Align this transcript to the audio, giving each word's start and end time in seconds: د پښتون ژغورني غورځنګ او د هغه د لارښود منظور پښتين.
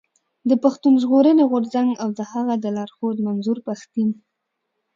د 0.49 0.51
پښتون 0.63 0.93
ژغورني 1.03 1.43
غورځنګ 1.51 1.89
او 2.03 2.09
د 2.17 2.19
هغه 2.31 2.53
د 2.63 2.65
لارښود 2.75 3.17
منظور 3.27 3.57
پښتين. 3.67 4.09